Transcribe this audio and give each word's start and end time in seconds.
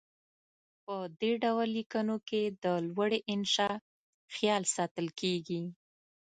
په 0.85 0.95
دې 1.21 1.31
ډول 1.43 1.67
لیکنو 1.77 2.15
کې 2.29 2.41
د 2.63 2.65
لوړې 2.87 3.19
انشاء 3.33 3.75
خیال 4.35 4.63
ساتل 4.75 5.07
کیږي. 5.19 5.61